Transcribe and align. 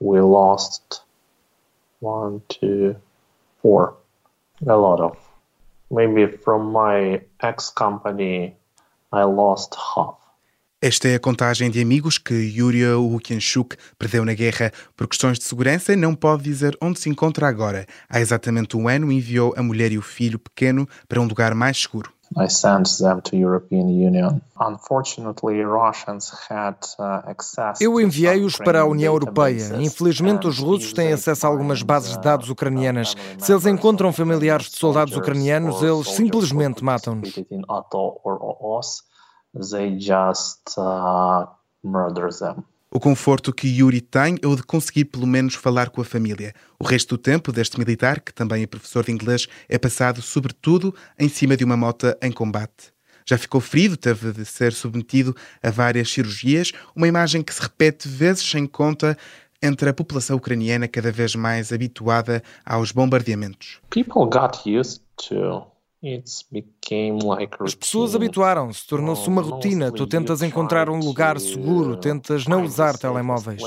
We 0.00 0.20
lost 0.20 1.02
one, 2.00 2.40
two, 2.48 2.96
four. 3.60 3.94
A 4.66 4.76
lot 4.76 5.00
of. 5.00 5.16
Maybe 5.90 6.26
from 6.26 6.72
my 6.72 7.20
ex 7.40 7.70
company, 7.70 8.56
I 9.12 9.24
lost 9.24 9.74
half. 9.74 10.22
Esta 10.84 11.06
é 11.06 11.14
a 11.14 11.20
contagem 11.20 11.70
de 11.70 11.80
amigos 11.80 12.18
que 12.18 12.34
Yuria 12.34 12.98
Ukianchuk 12.98 13.76
perdeu 13.96 14.24
na 14.24 14.34
guerra. 14.34 14.72
Por 14.96 15.06
questões 15.06 15.38
de 15.38 15.44
segurança, 15.44 15.94
não 15.94 16.12
pode 16.12 16.42
dizer 16.42 16.76
onde 16.82 16.98
se 16.98 17.08
encontra 17.08 17.46
agora. 17.46 17.86
Há 18.08 18.20
exatamente 18.20 18.76
um 18.76 18.88
ano 18.88 19.12
enviou 19.12 19.54
a 19.56 19.62
mulher 19.62 19.92
e 19.92 19.98
o 19.98 20.02
filho 20.02 20.40
pequeno 20.40 20.88
para 21.08 21.20
um 21.20 21.26
lugar 21.26 21.54
mais 21.54 21.80
seguro. 21.80 22.12
I 22.36 22.48
sent 22.48 22.88
them 22.98 23.20
to 23.22 23.36
European 23.36 23.88
Union. 23.88 24.40
Unfortunately, 24.58 25.62
Russians 25.62 26.32
had 26.48 26.76
uh, 26.98 27.28
access 27.28 27.80
Eu 27.80 28.00
enviei-os 28.00 28.56
para 28.56 28.80
a 28.80 28.84
União 28.84 29.12
Europeia. 29.12 29.76
Infelizmente, 29.80 30.46
os 30.46 30.58
russos 30.58 30.92
têm 30.92 31.12
acesso 31.12 31.46
a 31.46 31.50
algumas 31.50 31.82
bases 31.82 32.16
de 32.16 32.22
dados 32.22 32.48
ucranianas. 32.48 33.14
Se 33.38 33.52
eles 33.52 33.66
encontram 33.66 34.12
familiares 34.12 34.70
de 34.70 34.78
soldados 34.78 35.16
ucranianos, 35.16 35.82
eles 35.82 36.08
simplesmente 36.08 36.82
matam-nos. 36.82 37.34
They 39.70 39.98
just 40.00 40.78
uh, 40.78 41.46
murder 41.82 42.30
them. 42.30 42.64
O 42.94 43.00
conforto 43.00 43.54
que 43.54 43.66
Yuri 43.66 44.02
tem 44.02 44.36
é 44.42 44.46
o 44.46 44.54
de 44.54 44.62
conseguir 44.62 45.06
pelo 45.06 45.26
menos 45.26 45.54
falar 45.54 45.88
com 45.88 46.02
a 46.02 46.04
família. 46.04 46.52
O 46.78 46.84
resto 46.84 47.16
do 47.16 47.18
tempo 47.18 47.50
deste 47.50 47.78
militar, 47.78 48.20
que 48.20 48.34
também 48.34 48.62
é 48.62 48.66
professor 48.66 49.02
de 49.02 49.10
inglês, 49.10 49.48
é 49.66 49.78
passado 49.78 50.20
sobretudo 50.20 50.94
em 51.18 51.26
cima 51.26 51.56
de 51.56 51.64
uma 51.64 51.74
moto 51.74 52.14
em 52.20 52.30
combate. 52.30 52.92
Já 53.26 53.38
ficou 53.38 53.62
ferido, 53.62 53.96
teve 53.96 54.32
de 54.32 54.44
ser 54.44 54.74
submetido 54.74 55.34
a 55.62 55.70
várias 55.70 56.12
cirurgias, 56.12 56.72
uma 56.94 57.08
imagem 57.08 57.40
que 57.42 57.54
se 57.54 57.62
repete 57.62 58.06
vezes 58.06 58.46
sem 58.46 58.66
conta 58.66 59.16
entre 59.62 59.88
a 59.88 59.94
população 59.94 60.36
ucraniana 60.36 60.86
cada 60.86 61.10
vez 61.10 61.34
mais 61.34 61.72
habituada 61.72 62.42
aos 62.62 62.92
bombardeamentos. 62.92 63.80
People 63.88 64.26
got 64.26 64.68
used 64.68 65.00
to 65.28 65.64
as 67.60 67.74
pessoas 67.74 68.14
habituaram-se, 68.14 68.86
tornou-se 68.86 69.28
uma 69.28 69.40
rotina. 69.42 69.92
Tu 69.92 70.06
tentas 70.06 70.42
encontrar 70.42 70.90
um 70.90 70.98
lugar 70.98 71.38
seguro, 71.38 71.96
tentas 71.96 72.46
não 72.46 72.64
usar 72.64 72.98
telemóveis. 72.98 73.62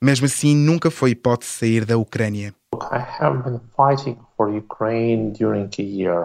Mesmo 0.00 0.26
assim, 0.26 0.56
nunca 0.56 0.90
foi 0.90 1.10
hipótese 1.10 1.52
sair 1.52 1.84
da 1.84 1.96
Ucrânia. 1.96 2.54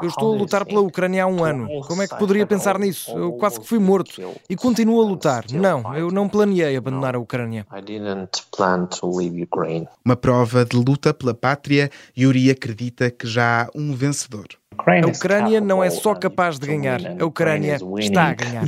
Eu 0.02 0.08
estou 0.08 0.34
a 0.34 0.38
lutar 0.38 0.66
pela 0.66 0.82
Ucrânia 0.82 1.24
há 1.24 1.28
um 1.28 1.44
ano. 1.44 1.68
Como 1.88 2.02
é 2.02 2.08
que 2.08 2.16
poderia 2.18 2.46
pensar 2.46 2.78
nisso? 2.78 3.12
Eu 3.18 3.34
quase 3.34 3.60
que 3.60 3.68
fui 3.68 3.80
morto 3.80 4.22
e 4.50 4.56
continuo 4.56 5.02
a 5.02 5.06
lutar. 5.06 5.46
Não, 5.52 5.96
eu 5.96 6.12
não 6.12 6.30
planeei 6.30 6.76
abandonar 6.76 7.16
a 7.16 7.20
Ucrânia. 7.20 7.66
Uma 10.06 10.16
prova 10.16 10.66
de 10.66 10.76
luta 10.76 11.14
pela 11.14 11.34
pátria, 11.34 11.90
Yuri 12.18 12.52
acredita 12.52 13.10
que 13.10 13.26
já 13.26 13.64
há 13.64 13.70
um 13.74 13.94
vencedor. 13.94 14.48
A 14.78 15.08
Ucrânia 15.08 15.62
não 15.62 15.84
é 15.84 15.90
só 15.90 16.14
capaz 16.16 16.58
de 16.60 16.68
ganhar, 16.68 17.00
a 17.20 17.26
Ucrânia 17.26 17.78
está 18.00 18.30
a 18.30 18.34
ganhar. 18.34 18.66